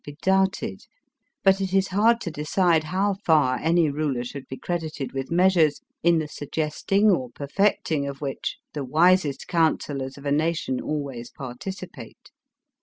[0.03, 0.81] be doubted;
[1.43, 5.79] but it is hard to decide how far any ruler should be credited with measures,
[6.01, 12.31] in the suggesting or perfecting of which the wisest counsellors of a nation always participate.